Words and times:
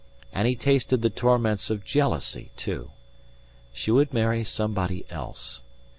And 0.33 0.47
he 0.47 0.55
tasted 0.55 1.03
the 1.03 1.11
torments 1.11 1.69
of 1.69 1.85
jealousy, 1.85 2.49
too. 2.55 2.89
She 3.71 3.91
would 3.91 4.15
marry 4.15 4.43
somebody 4.43 5.05
else. 5.11 5.61